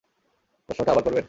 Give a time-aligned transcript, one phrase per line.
[0.69, 1.19] প্রশ্নটা আবার করবেন?